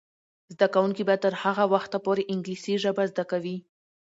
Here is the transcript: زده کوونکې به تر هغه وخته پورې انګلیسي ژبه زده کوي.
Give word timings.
زده 0.53 0.67
کوونکې 0.73 1.03
به 1.09 1.15
تر 1.23 1.33
هغه 1.43 1.63
وخته 1.73 1.97
پورې 2.05 2.27
انګلیسي 2.33 2.75
ژبه 2.83 3.03
زده 3.11 3.23
کوي. 3.31 3.57